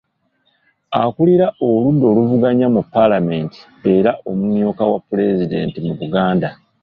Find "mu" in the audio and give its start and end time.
2.75-2.81, 5.85-5.93